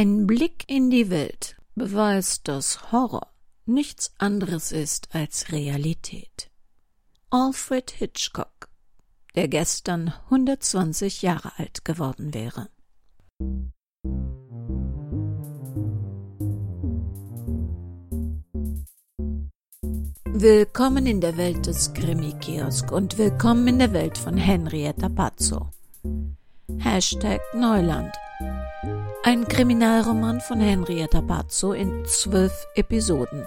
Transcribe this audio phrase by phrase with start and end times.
[0.00, 3.32] Ein Blick in die Welt beweist, dass Horror
[3.66, 6.52] nichts anderes ist als Realität.
[7.30, 8.68] Alfred Hitchcock,
[9.34, 12.68] der gestern 120 Jahre alt geworden wäre.
[20.26, 25.72] Willkommen in der Welt des Krimi-Kiosk und willkommen in der Welt von Henrietta Pazzo.
[26.78, 28.14] Hashtag Neuland.
[29.24, 33.46] Ein Kriminalroman von Henrietta Pazzo in zwölf Episoden.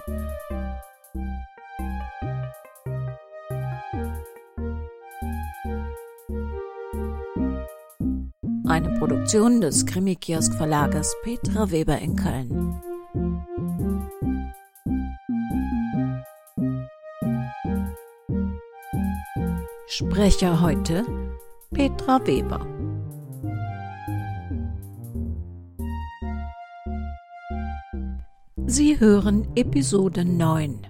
[8.67, 12.81] Eine Produktion des Krimi-Kiosk Verlages Petra Weber in Köln.
[19.88, 21.05] Sprecher heute
[21.71, 22.80] Petra Weber.
[28.73, 30.87] Sie hören Episode 9.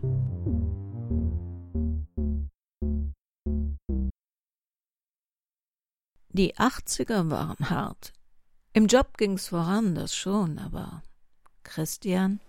[6.29, 8.13] Die 80er waren hart.
[8.73, 11.01] Im Job ging's voran, das schon, aber
[11.63, 12.39] Christian?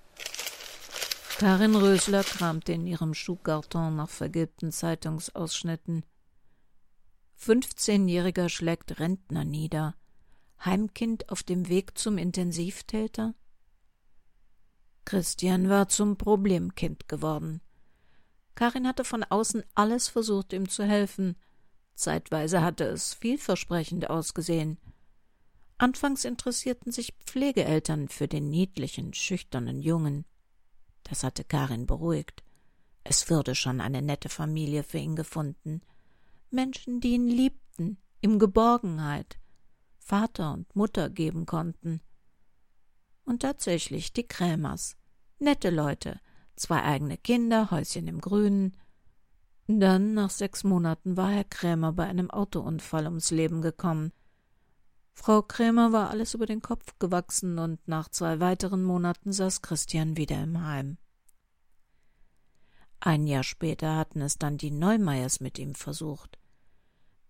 [1.39, 6.05] Karin Rösler kramte in ihrem Schuhkarton nach vergilbten Zeitungsausschnitten.
[7.41, 9.95] 15-Jähriger schlägt Rentner nieder.
[10.63, 13.35] Heimkind auf dem Weg zum Intensivtäter?
[15.05, 17.61] Christian war zum Problemkind geworden.
[18.55, 21.37] Karin hatte von außen alles versucht, ihm zu helfen.
[21.95, 24.79] Zeitweise hatte es vielversprechend ausgesehen.
[25.79, 30.25] Anfangs interessierten sich Pflegeeltern für den niedlichen, schüchternen Jungen.
[31.03, 32.43] Das hatte Karin beruhigt.
[33.05, 35.83] Es würde schon eine nette Familie für ihn gefunden.
[36.51, 39.39] Menschen, die ihn liebten, ihm Geborgenheit,
[39.99, 42.01] Vater und Mutter geben konnten.
[43.33, 44.95] Und tatsächlich die Krämers.
[45.39, 46.21] Nette Leute,
[46.55, 48.77] zwei eigene Kinder, Häuschen im Grünen.
[49.67, 54.13] Dann, nach sechs Monaten, war Herr Krämer bei einem Autounfall ums Leben gekommen.
[55.15, 60.19] Frau Krämer war alles über den Kopf gewachsen, und nach zwei weiteren Monaten saß Christian
[60.19, 60.99] wieder im Heim.
[63.01, 66.39] Ein Jahr später hatten es dann die Neumeyers mit ihm versucht.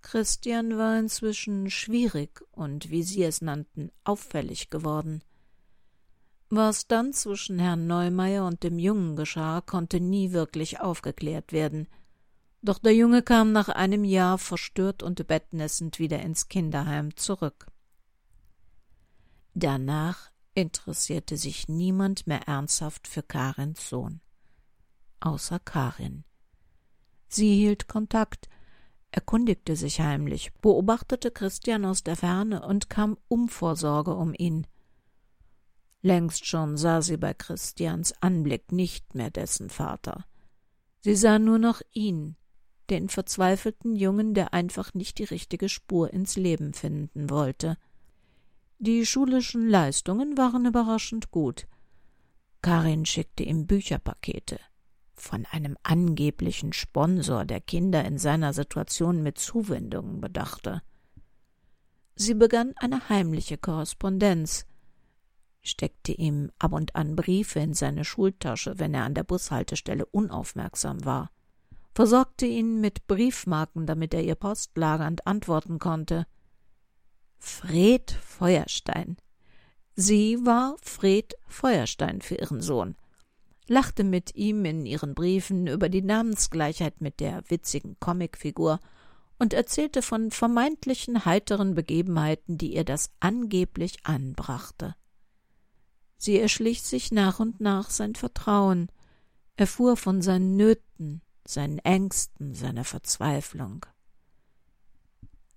[0.01, 5.23] Christian war inzwischen schwierig und, wie sie es nannten, auffällig geworden.
[6.55, 11.89] Was dann zwischen Herrn Neumeyer und dem Jungen geschah, konnte nie wirklich aufgeklärt werden.
[12.61, 17.69] Doch der Junge kam nach einem Jahr verstört und bettnässend wieder ins Kinderheim zurück.
[19.55, 24.21] Danach interessierte sich niemand mehr ernsthaft für Karins Sohn.
[25.21, 26.25] Außer Karin.
[27.29, 28.51] Sie hielt Kontakt,
[29.11, 34.67] erkundigte sich heimlich, beobachtete Christian aus der Ferne und kam um Vorsorge um ihn.
[36.03, 40.25] Längst schon sah sie bei Christians Anblick nicht mehr dessen Vater.
[41.01, 42.37] Sie sah nur noch ihn,
[42.91, 47.79] den verzweifelten Jungen, der einfach nicht die richtige Spur ins Leben finden wollte.
[48.79, 51.67] Die schulischen Leistungen waren überraschend gut.
[52.63, 54.59] Karin schickte ihm Bücherpakete
[55.15, 60.83] von einem angeblichen Sponsor, der Kinder in seiner Situation mit Zuwendungen bedachte.
[62.17, 64.67] Sie begann eine heimliche Korrespondenz,
[65.63, 71.05] steckte ihm ab und an Briefe in seine Schultasche, wenn er an der Bushaltestelle unaufmerksam
[71.05, 71.31] war,
[71.95, 76.27] versorgte ihn mit Briefmarken, damit er ihr postlagernd antworten konnte.
[77.39, 79.17] Fred Feuerstein.
[79.95, 82.97] Sie war Fred Feuerstein für ihren Sohn
[83.73, 88.81] lachte mit ihm in ihren Briefen über die Namensgleichheit mit der witzigen Comicfigur
[89.39, 94.95] und erzählte von vermeintlichen heiteren Begebenheiten, die ihr das angeblich anbrachte.
[96.23, 98.89] Sie erschlich sich nach und nach sein Vertrauen,
[99.57, 103.87] erfuhr von seinen Nöten, seinen Ängsten, seiner Verzweiflung.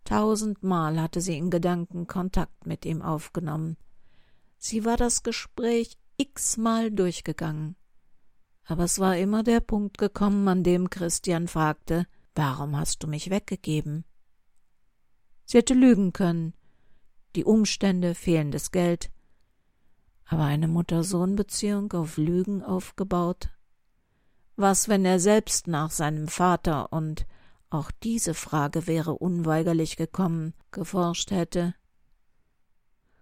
[0.05, 3.77] Tausendmal hatte sie in Gedanken Kontakt mit ihm aufgenommen.
[4.57, 7.75] Sie war das Gespräch x-mal durchgegangen
[8.65, 13.29] aber es war immer der Punkt gekommen, an dem Christian fragte Warum hast du mich
[13.29, 14.03] weggegeben?
[15.45, 16.53] Sie hätte lügen können,
[17.35, 19.11] die Umstände, fehlendes Geld,
[20.25, 23.49] aber eine Mutter-Sohn-Beziehung auf Lügen aufgebaut?
[24.55, 27.25] Was, wenn er selbst nach seinem Vater und
[27.69, 31.75] auch diese Frage wäre unweigerlich gekommen, geforscht hätte?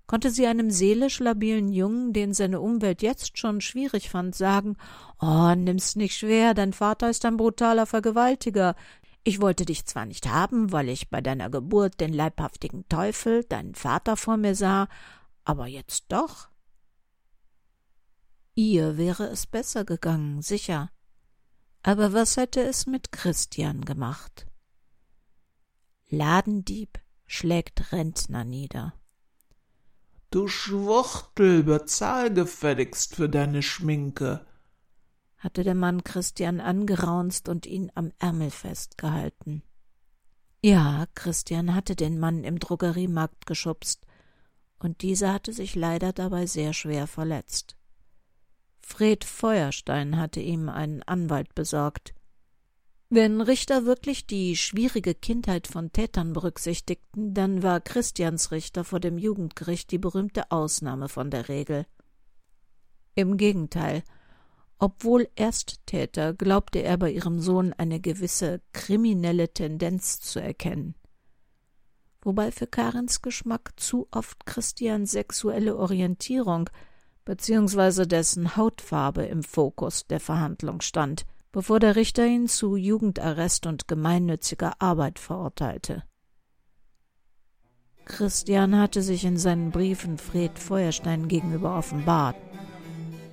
[0.06, 4.76] Konnte sie einem seelisch labilen Jungen, den seine Umwelt jetzt schon schwierig fand, sagen
[5.20, 8.76] Oh, nimm's nicht schwer, dein Vater ist ein brutaler Vergewaltiger.
[9.24, 13.74] Ich wollte dich zwar nicht haben, weil ich bei deiner Geburt den leibhaftigen Teufel, deinen
[13.74, 14.88] Vater vor mir sah,
[15.46, 16.50] aber jetzt doch.
[18.56, 20.92] Ihr wäre es besser gegangen, sicher.
[21.82, 24.46] Aber was hätte es mit Christian gemacht?
[26.10, 28.94] Ladendieb schlägt Rentner nieder.
[30.30, 34.46] Du Schwuchtel, bezahl gefälligst für deine Schminke,
[35.44, 39.62] hatte der Mann Christian angeraunzt und ihn am Ärmel festgehalten.
[40.62, 44.08] Ja, Christian hatte den Mann im Drogeriemarkt geschubst,
[44.80, 47.76] und dieser hatte sich leider dabei sehr schwer verletzt.
[48.86, 52.14] Fred Feuerstein hatte ihm einen Anwalt besorgt.
[53.10, 59.18] Wenn Richter wirklich die schwierige Kindheit von Tätern berücksichtigten, dann war Christians Richter vor dem
[59.18, 61.86] Jugendgericht die berühmte Ausnahme von der Regel.
[63.16, 64.04] Im Gegenteil,
[64.80, 70.96] obwohl Ersttäter glaubte er bei ihrem Sohn eine gewisse kriminelle Tendenz zu erkennen.
[72.22, 76.70] Wobei für Karens Geschmack zu oft Christians sexuelle Orientierung
[77.26, 78.06] bzw.
[78.06, 84.74] dessen Hautfarbe im Fokus der Verhandlung stand, bevor der Richter ihn zu Jugendarrest und gemeinnütziger
[84.80, 86.04] Arbeit verurteilte.
[88.06, 92.36] Christian hatte sich in seinen Briefen Fred Feuerstein gegenüber offenbart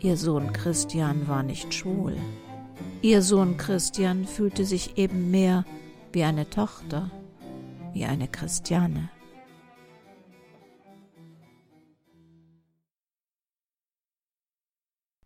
[0.02, 2.16] Ihr Sohn Christian war nicht schwul.
[3.02, 5.66] Ihr Sohn Christian fühlte sich eben mehr
[6.12, 7.10] wie eine Tochter,
[7.92, 9.10] wie eine Christiane.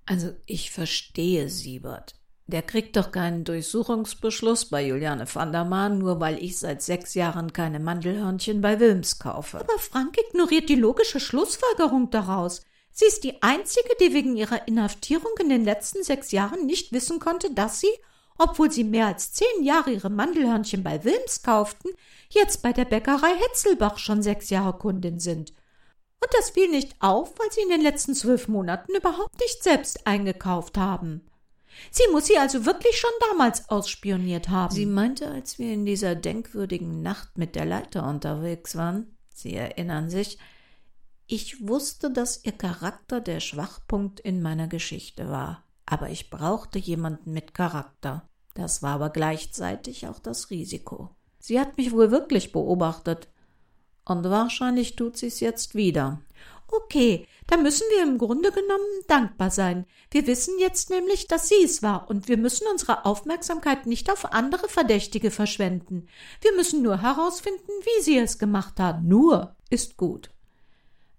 [0.06, 2.15] Also ich verstehe Siebert.
[2.47, 7.15] Der kriegt doch keinen Durchsuchungsbeschluss bei Juliane van der Maan, nur weil ich seit sechs
[7.15, 9.61] Jahren keine Mandelhörnchen bei Wilms kaufe.
[9.61, 12.61] Aber Frank ignoriert die logische Schlussfolgerung daraus.
[12.93, 17.19] Sie ist die einzige, die wegen ihrer Inhaftierung in den letzten sechs Jahren nicht wissen
[17.19, 17.91] konnte, dass sie,
[18.37, 21.89] obwohl sie mehr als zehn Jahre ihre Mandelhörnchen bei Wilms kauften,
[22.29, 25.55] jetzt bei der Bäckerei Hetzelbach schon sechs Jahre Kundin sind.
[26.25, 30.06] Und das fiel nicht auf, weil sie in den letzten zwölf Monaten überhaupt nicht selbst
[30.06, 31.26] eingekauft haben.
[31.91, 34.75] Sie muss sie also wirklich schon damals ausspioniert haben.
[34.75, 40.09] Sie meinte, als wir in dieser denkwürdigen Nacht mit der Leiter unterwegs waren, Sie erinnern
[40.09, 40.38] sich,
[41.26, 47.32] ich wusste, dass ihr Charakter der Schwachpunkt in meiner Geschichte war, aber ich brauchte jemanden
[47.32, 48.29] mit Charakter.
[48.55, 51.11] Das war aber gleichzeitig auch das Risiko.
[51.41, 53.29] Sie hat mich wohl wirklich beobachtet.
[54.05, 56.21] Und wahrscheinlich tut sie's jetzt wieder.
[56.69, 59.87] Okay, da müssen wir im Grunde genommen dankbar sein.
[60.11, 64.33] Wir wissen jetzt nämlich, dass sie es war, und wir müssen unsere Aufmerksamkeit nicht auf
[64.33, 66.09] andere Verdächtige verschwenden.
[66.41, 69.03] Wir müssen nur herausfinden, wie sie es gemacht hat.
[69.03, 70.31] Nur ist gut.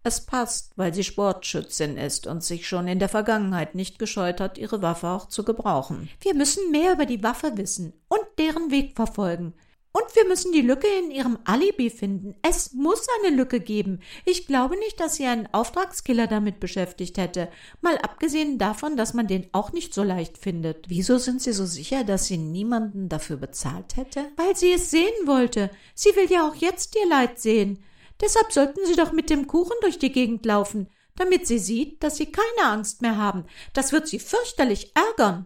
[0.03, 4.59] Es passt, weil sie Sportschützin ist und sich schon in der Vergangenheit nicht gescheut hat,
[4.59, 6.09] ihre Waffe auch zu gebrauchen.
[6.21, 9.55] Wir müssen mehr über die Waffe wissen und deren Weg verfolgen.
[9.95, 12.35] Und wir müssen die Lücke in ihrem Alibi finden.
[12.41, 14.01] Es muss eine Lücke geben.
[14.25, 17.47] Ich glaube nicht, dass sie einen Auftragskiller damit beschäftigt hätte.
[17.79, 20.89] Mal abgesehen davon, dass man den auch nicht so leicht findet.
[20.89, 24.27] Wieso sind Sie so sicher, dass sie niemanden dafür bezahlt hätte?
[24.35, 25.71] Weil sie es sehen wollte.
[25.93, 27.81] Sie will ja auch jetzt ihr Leid sehen.
[28.19, 32.17] Deshalb sollten Sie doch mit dem Kuchen durch die Gegend laufen, damit sie sieht, dass
[32.17, 33.45] Sie keine Angst mehr haben.
[33.71, 35.45] Das wird sie fürchterlich ärgern.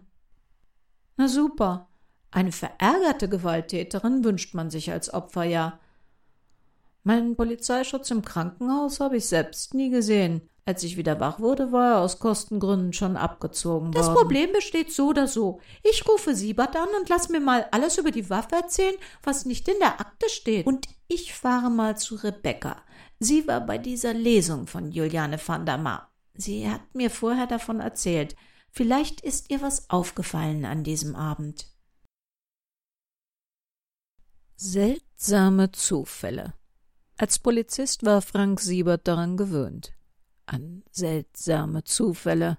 [1.16, 1.89] Na super.
[2.30, 5.80] Eine verärgerte Gewalttäterin wünscht man sich als Opfer ja.
[7.02, 10.42] Meinen Polizeischutz im Krankenhaus habe ich selbst nie gesehen.
[10.66, 14.14] Als ich wieder wach wurde, war er aus Kostengründen schon abgezogen das worden.
[14.14, 15.60] Das Problem besteht so oder so.
[15.82, 19.66] Ich rufe Siebert an und lass mir mal alles über die Waffe erzählen, was nicht
[19.66, 20.66] in der Akte steht.
[20.66, 22.76] Und ich fahre mal zu Rebecca.
[23.18, 26.10] Sie war bei dieser Lesung von Juliane van der Maar.
[26.34, 28.36] Sie hat mir vorher davon erzählt.
[28.70, 31.66] Vielleicht ist ihr was aufgefallen an diesem Abend.
[34.62, 36.52] Seltsame Zufälle.
[37.16, 39.94] Als Polizist war Frank Siebert daran gewöhnt
[40.44, 42.58] an seltsame Zufälle.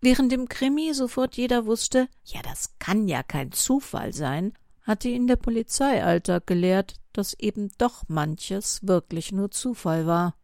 [0.00, 5.28] Während im Krimi sofort jeder wusste, ja, das kann ja kein Zufall sein, hatte ihn
[5.28, 10.34] der Polizeialltag gelehrt, dass eben doch manches wirklich nur Zufall war.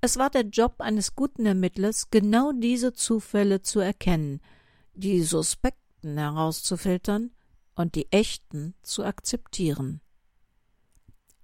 [0.00, 4.40] Es war der Job eines guten Ermittlers, genau diese Zufälle zu erkennen,
[4.94, 7.30] die Suspekten herauszufiltern
[7.78, 10.00] und die echten zu akzeptieren.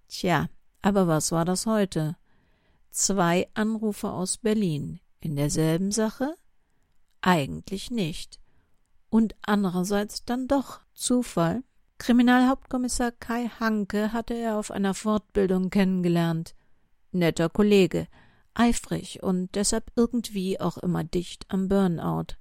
[0.08, 0.48] Tja,
[0.82, 2.16] aber was war das heute?
[2.94, 6.36] zwei Anrufe aus Berlin in derselben Sache?
[7.20, 8.40] Eigentlich nicht.
[9.10, 11.62] Und andererseits dann doch Zufall.
[11.98, 16.54] Kriminalhauptkommissar Kai Hanke hatte er auf einer Fortbildung kennengelernt.
[17.12, 18.08] Netter Kollege,
[18.54, 22.36] eifrig und deshalb irgendwie auch immer dicht am Burnout.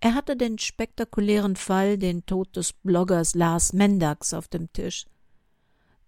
[0.00, 5.06] Er hatte den spektakulären Fall, den Tod des Bloggers Lars Mendax, auf dem Tisch.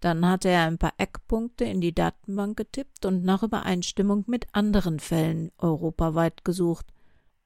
[0.01, 5.01] Dann hatte er ein paar Eckpunkte in die Datenbank getippt und nach Übereinstimmung mit anderen
[5.01, 6.87] Fällen europaweit gesucht.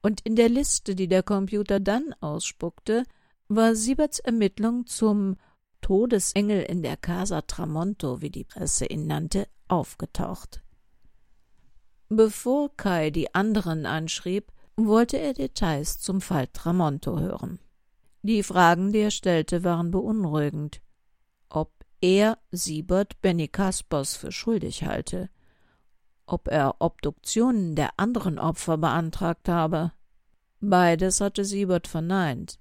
[0.01, 3.03] Und in der Liste, die der Computer dann ausspuckte,
[3.47, 5.37] war Sieberts Ermittlung zum
[5.81, 10.61] Todesengel in der Casa Tramonto, wie die Presse ihn nannte, aufgetaucht.
[12.09, 17.59] Bevor Kai die anderen anschrieb, wollte er Details zum Fall Tramonto hören.
[18.21, 20.81] Die Fragen, die er stellte, waren beunruhigend.
[21.49, 25.29] Ob er Siebert Benny Kaspers für schuldig halte,
[26.25, 29.91] ob er Obduktionen der anderen Opfer beantragt habe.
[30.61, 32.59] Beides hatte Siebert verneint.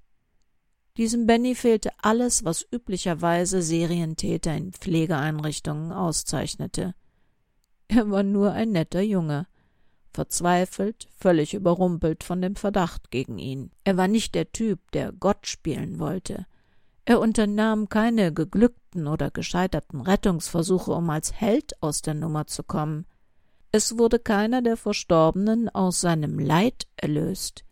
[0.96, 6.94] Diesem Benny fehlte alles, was üblicherweise Serientäter in Pflegeeinrichtungen auszeichnete.
[7.88, 9.46] Er war nur ein netter Junge,
[10.12, 13.70] verzweifelt, völlig überrumpelt von dem Verdacht gegen ihn.
[13.84, 16.46] Er war nicht der Typ, der Gott spielen wollte.
[17.04, 23.06] Er unternahm keine geglückten oder gescheiterten Rettungsversuche, um als Held aus der Nummer zu kommen.
[23.72, 27.64] Es wurde keiner der Verstorbenen aus seinem Leid erlöst.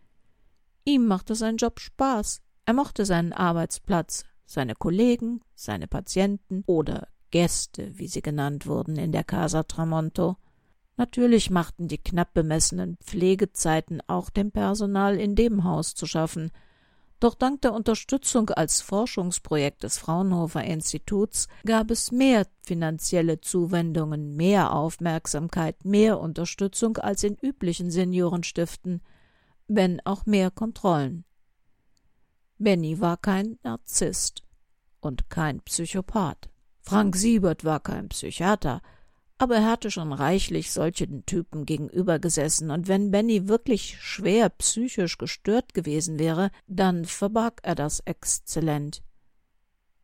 [0.83, 2.41] Ihm machte sein Job Spaß.
[2.65, 9.11] Er mochte seinen Arbeitsplatz, seine Kollegen, seine Patienten oder Gäste, wie sie genannt wurden in
[9.11, 10.37] der Casa Tramonto.
[10.97, 16.51] Natürlich machten die knapp bemessenen Pflegezeiten auch dem Personal in dem Haus zu schaffen,
[17.21, 24.73] doch dank der Unterstützung als Forschungsprojekt des Fraunhofer Instituts gab es mehr finanzielle Zuwendungen, mehr
[24.73, 29.03] Aufmerksamkeit, mehr Unterstützung als in üblichen Seniorenstiften,
[29.67, 31.23] wenn auch mehr Kontrollen.
[32.57, 34.41] Benny war kein Narzisst
[34.99, 36.49] und kein Psychopath.
[36.81, 38.81] Frank Siebert war kein Psychiater,
[39.41, 45.17] aber er hatte schon reichlich solchen Typen gegenüber gesessen, und wenn Benny wirklich schwer psychisch
[45.17, 49.01] gestört gewesen wäre, dann verbarg er das exzellent.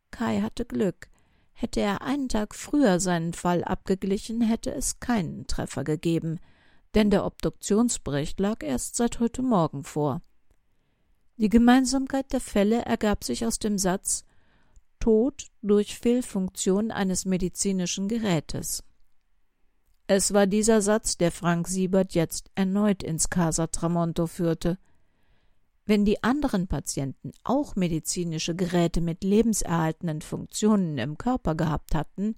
[0.09, 1.09] Kai hatte Glück.
[1.53, 6.39] Hätte er einen Tag früher seinen Fall abgeglichen, hätte es keinen Treffer gegeben,
[6.95, 10.23] denn der Obduktionsbericht lag erst seit heute Morgen vor.
[11.35, 14.25] Die Gemeinsamkeit der Fälle ergab sich aus dem Satz
[14.99, 18.83] Tod durch Fehlfunktion eines medizinischen Gerätes.
[20.07, 24.77] Es war dieser Satz, der Frank Siebert jetzt erneut ins Casa Tramonto führte.
[25.85, 32.35] Wenn die anderen Patienten auch medizinische Geräte mit lebenserhaltenden Funktionen im Körper gehabt hatten,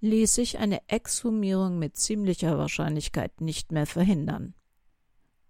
[0.00, 4.54] ließ sich eine Exhumierung mit ziemlicher Wahrscheinlichkeit nicht mehr verhindern.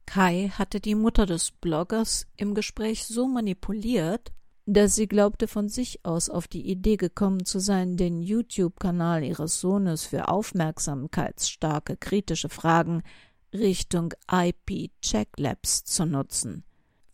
[0.04, 4.32] Kai hatte die Mutter des Bloggers im Gespräch so manipuliert,
[4.70, 9.60] dass sie glaubte, von sich aus auf die Idee gekommen zu sein, den YouTube-Kanal ihres
[9.60, 13.02] Sohnes für aufmerksamkeitsstarke kritische Fragen
[13.54, 16.64] Richtung IP-Check-Labs zu nutzen.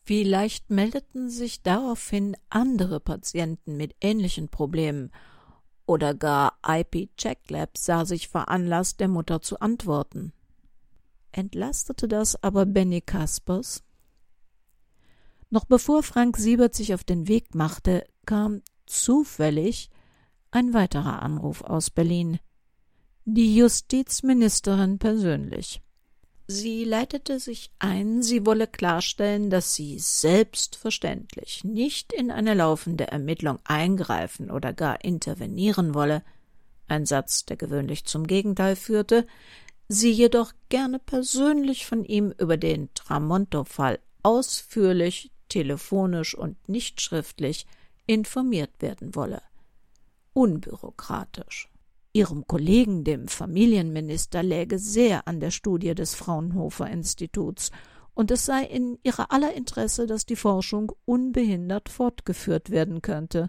[0.02, 5.12] Vielleicht meldeten sich daraufhin andere Patienten mit ähnlichen Problemen
[5.86, 10.32] oder gar IP-Check-Labs sah sich veranlasst, der Mutter zu antworten.
[11.30, 13.83] Entlastete das aber Benny Kaspers?
[15.54, 19.88] Noch bevor Frank Siebert sich auf den Weg machte, kam zufällig
[20.50, 22.40] ein weiterer Anruf aus Berlin.
[23.24, 25.80] Die Justizministerin persönlich.
[26.48, 33.60] Sie leitete sich ein, sie wolle klarstellen, dass sie selbstverständlich nicht in eine laufende Ermittlung
[33.62, 36.24] eingreifen oder gar intervenieren wolle,
[36.88, 39.24] ein Satz, der gewöhnlich zum Gegenteil führte,
[39.86, 47.64] sie jedoch gerne persönlich von ihm über den Tramonto-Fall ausführlich telefonisch und nicht schriftlich
[48.06, 49.40] informiert werden wolle.
[50.32, 51.70] Unbürokratisch.
[52.12, 57.70] Ihrem Kollegen, dem Familienminister, läge sehr an der Studie des Fraunhofer Instituts,
[58.14, 63.48] und es sei in ihrer aller Interesse, dass die Forschung unbehindert fortgeführt werden könnte.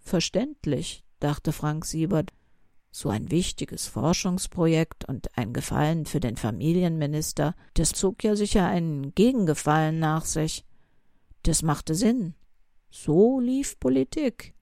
[0.00, 2.32] Verständlich, dachte Frank Siebert,
[2.90, 9.14] so ein wichtiges Forschungsprojekt und ein Gefallen für den Familienminister, das zog ja sicher einen
[9.14, 10.64] Gegengefallen nach sich.
[11.42, 12.34] Das machte Sinn.
[12.90, 14.54] So lief Politik.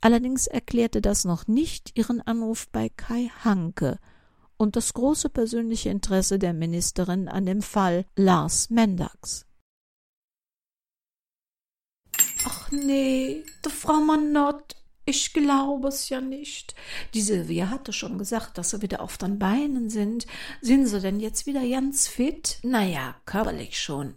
[0.00, 3.98] Allerdings erklärte das noch nicht ihren Anruf bei Kai Hanke
[4.56, 9.46] und das große persönliche Interesse der Ministerin an dem Fall Lars Mendax.
[12.44, 16.74] Ach nee, die Frau Manott, ich glaube es ja nicht.
[17.14, 20.26] Die Silvia hatte schon gesagt, dass sie wieder auf den Beinen sind.
[20.60, 22.58] Sind sie denn jetzt wieder ganz fit?
[22.62, 24.14] Naja, körperlich schon.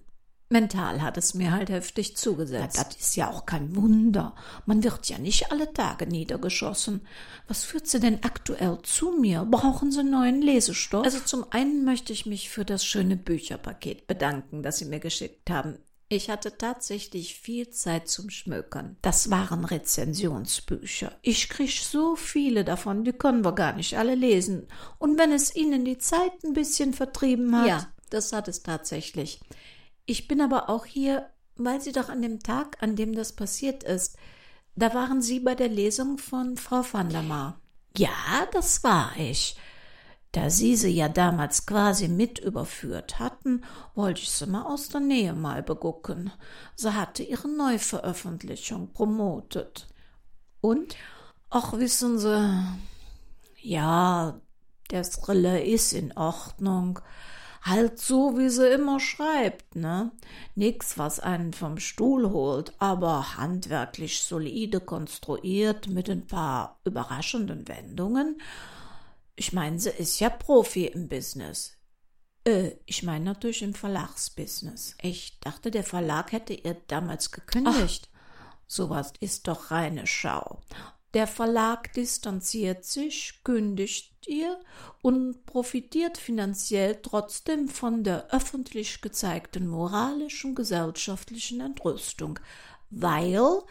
[0.51, 2.77] Mental hat es mir halt heftig zugesetzt.
[2.77, 4.36] Ja, das ist ja auch kein Wunder.
[4.65, 7.01] Man wird ja nicht alle Tage niedergeschossen.
[7.48, 9.46] Was führt sie denn aktuell zu mir?
[9.46, 11.06] Brauchen Sie neuen Lesestoff?
[11.06, 15.51] Also zum einen möchte ich mich für das schöne Bücherpaket bedanken, das Sie mir geschickt
[15.51, 15.77] haben.
[16.12, 18.98] Ich hatte tatsächlich viel Zeit zum Schmökern.
[19.03, 21.12] Das waren Rezensionsbücher.
[21.22, 24.65] Ich krieg so viele davon, die können wir gar nicht alle lesen.
[24.98, 27.68] Und wenn es Ihnen die Zeit ein bisschen vertrieben hat.
[27.68, 29.39] Ja, das hat es tatsächlich.
[30.09, 33.83] Ich bin aber auch hier, weil Sie doch an dem Tag, an dem das passiert
[33.83, 34.17] ist,
[34.75, 37.61] da waren Sie bei der Lesung von Frau van der Maar.
[37.95, 39.55] Ja, das war ich.
[40.31, 43.63] Da Sie sie ja damals quasi mit überführt hatten,
[43.93, 46.31] wollte ich sie mal aus der Nähe mal begucken.
[46.75, 49.89] Sie hatte ihre Neuveröffentlichung promotet.
[50.59, 50.95] Und?
[51.51, 52.63] Ach, wissen Sie,
[53.61, 54.41] ja,
[54.89, 56.99] der Thriller ist in Ordnung.
[57.61, 60.11] Halt so, wie sie immer schreibt, ne?
[60.55, 68.37] Nix, was einen vom Stuhl holt, aber handwerklich solide konstruiert mit ein paar überraschenden Wendungen
[69.39, 71.77] ich meine, sie ist ja Profi im Business.
[72.43, 74.97] Äh, ich meine natürlich im Verlagsbusiness.
[75.01, 78.09] Ich dachte, der Verlag hätte ihr damals gekündigt.
[78.13, 80.61] Ach, sowas ist doch reine Schau.
[81.13, 84.59] Der Verlag distanziert sich, kündigt ihr
[85.01, 92.39] und profitiert finanziell trotzdem von der öffentlich gezeigten moralischen gesellschaftlichen Entrüstung,
[92.89, 93.61] weil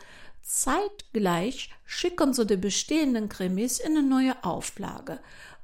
[0.43, 5.21] zeitgleich schicken sie die bestehenden Krimis in eine neue Auflage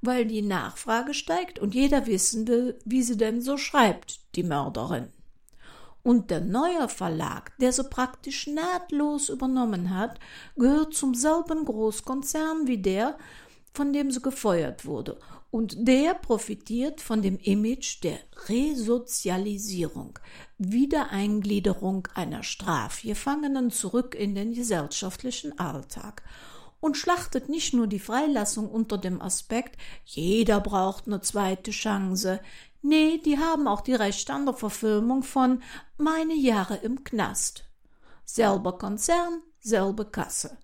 [0.07, 5.09] weil die Nachfrage steigt und jeder wissen will, wie sie denn so schreibt, die Mörderin.
[6.05, 10.21] Und der neue Verlag, der sie praktisch nahtlos übernommen hat,
[10.55, 13.19] gehört zum selben Großkonzern wie der,
[13.73, 15.19] von dem sie gefeuert wurde.
[15.51, 18.19] Und der profitiert von dem Image der
[18.49, 20.19] Resozialisierung,
[20.59, 26.23] Wiedereingliederung einer Strafgefangenen zurück in den gesellschaftlichen Alltag
[26.85, 32.41] und schlachtet nicht nur die Freilassung unter dem Aspekt, jeder braucht eine zweite Chance.
[32.87, 35.63] Nee, die haben auch die Rechte an der Verfilmung von
[35.97, 37.65] Meine Jahre im Knast.
[38.27, 40.59] Selber Konzern, selbe Kasse.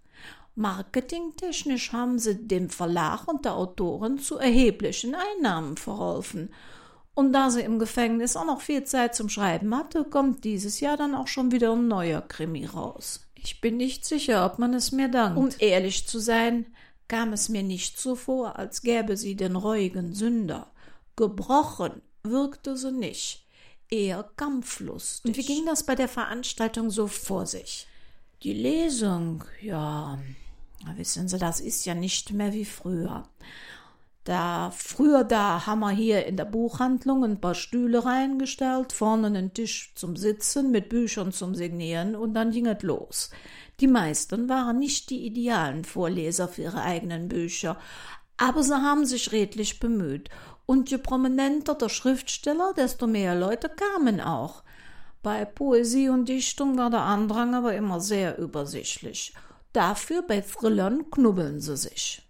[0.54, 6.52] Marketingtechnisch haben sie dem Verlag und der Autoren zu erheblichen Einnahmen verholfen.
[7.14, 10.98] Und da sie im Gefängnis auch noch viel Zeit zum Schreiben hatte, kommt dieses Jahr
[10.98, 13.30] dann auch schon wieder ein neuer Krimi raus.
[13.34, 15.38] Ich bin nicht sicher, ob man es mir dankt.
[15.38, 16.66] Um ehrlich zu sein,
[17.08, 20.70] kam es mir nicht so vor, als gäbe sie den reuigen Sünder.
[21.16, 23.44] Gebrochen wirkte sie nicht,
[23.90, 25.28] eher kampflustig.
[25.28, 27.86] Und wie ging das bei der Veranstaltung so vor sich?
[28.42, 30.18] Die Lesung, ja,
[30.96, 33.24] wissen Sie, das ist ja nicht mehr wie früher.
[34.24, 39.54] Da früher da haben wir hier in der Buchhandlung ein paar Stühle reingestellt, vorne einen
[39.54, 43.30] Tisch zum Sitzen mit Büchern zum Signieren und dann ging es los.
[43.80, 47.78] Die meisten waren nicht die idealen Vorleser für ihre eigenen Bücher,
[48.36, 50.28] aber sie haben sich redlich bemüht.
[50.70, 54.62] Und je prominenter der Schriftsteller, desto mehr Leute kamen auch.
[55.20, 59.34] Bei Poesie und Dichtung war der Andrang aber immer sehr übersichtlich.
[59.72, 62.22] Dafür bei Thrillern knubbeln sie sich.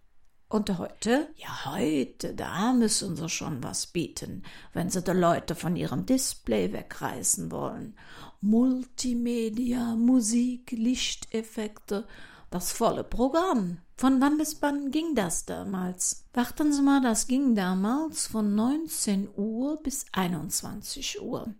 [0.49, 1.29] Und heute?
[1.37, 6.73] Ja, heute, da müssen sie schon was bieten, wenn sie die Leute von ihrem Display
[6.73, 7.95] wegreißen wollen.
[8.41, 12.07] Multimedia, Musik, Lichteffekte,
[12.49, 13.83] das volle Programm.
[14.01, 16.25] Von wann bis wann ging das damals?
[16.33, 21.53] Warten Sie mal, das ging damals von 19 Uhr bis 21 Uhr.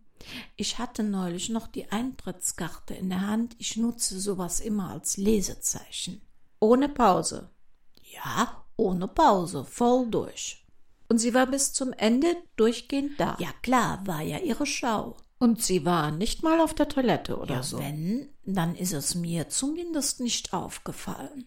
[0.57, 3.57] Ich hatte neulich noch die Eintrittskarte in der Hand.
[3.59, 6.23] Ich nutze sowas immer als Lesezeichen.
[6.61, 7.51] Ohne Pause.
[8.11, 10.65] Ja, ohne Pause, voll durch.
[11.11, 13.37] Und sie war bis zum Ende durchgehend da.
[13.39, 15.19] Ja klar, war ja ihre Schau.
[15.39, 17.81] Und sie war nicht mal auf der Toilette oder ja, so.
[17.81, 21.45] Wenn, dann ist es mir zumindest nicht aufgefallen.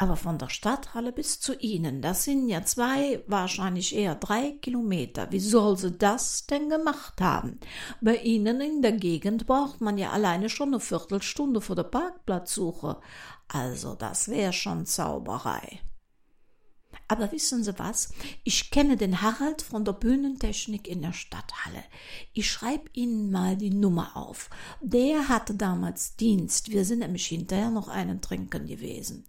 [0.00, 5.30] Aber von der Stadthalle bis zu Ihnen, das sind ja zwei, wahrscheinlich eher drei Kilometer.
[5.30, 7.60] Wie soll sie das denn gemacht haben?
[8.00, 12.98] Bei Ihnen in der Gegend braucht man ja alleine schon eine Viertelstunde vor der Parkplatzsuche.
[13.48, 15.80] Also das wäre schon Zauberei.
[17.06, 18.10] Aber wissen Sie was?
[18.42, 21.84] Ich kenne den Harald von der Bühnentechnik in der Stadthalle.
[22.32, 24.48] Ich schreibe Ihnen mal die Nummer auf.
[24.80, 26.70] Der hatte damals Dienst.
[26.70, 29.26] Wir sind nämlich hinterher noch einen trinken gewesen.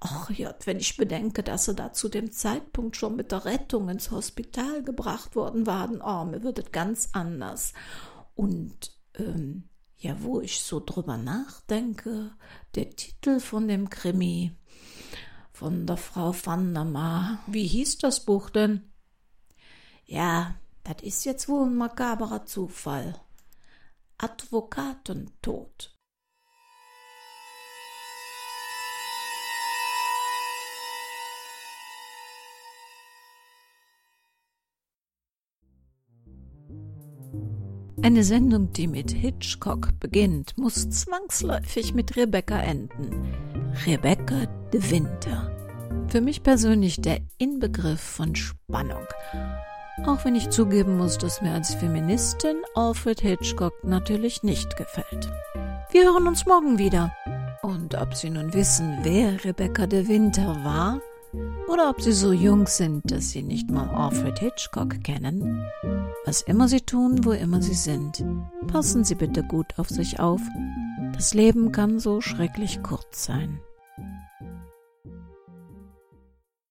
[0.00, 3.88] Ach ja, wenn ich bedenke, dass sie da zu dem Zeitpunkt schon mit der Rettung
[3.88, 7.72] ins Hospital gebracht worden waren, oh, mir wird es ganz anders.
[8.34, 12.32] Und, ähm, ja, wo ich so drüber nachdenke,
[12.74, 14.56] der Titel von dem Krimi,
[15.52, 17.38] von der Frau van der Maar.
[17.46, 18.92] Wie hieß das Buch denn?
[20.04, 23.14] Ja, das ist jetzt wohl ein makaberer Zufall.
[24.18, 25.96] Advokatentod.
[38.04, 43.32] Eine Sendung, die mit Hitchcock beginnt, muss zwangsläufig mit Rebecca enden.
[43.86, 45.52] Rebecca de Winter.
[46.08, 49.06] Für mich persönlich der Inbegriff von Spannung.
[50.04, 55.30] Auch wenn ich zugeben muss, dass mir als Feministin Alfred Hitchcock natürlich nicht gefällt.
[55.92, 57.14] Wir hören uns morgen wieder.
[57.62, 61.00] Und ob Sie nun wissen, wer Rebecca de Winter war,
[61.68, 65.64] oder ob Sie so jung sind, dass Sie nicht mal Alfred Hitchcock kennen,
[66.24, 68.24] was immer Sie tun, wo immer Sie sind,
[68.66, 70.40] passen Sie bitte gut auf sich auf.
[71.14, 73.60] Das Leben kann so schrecklich kurz sein.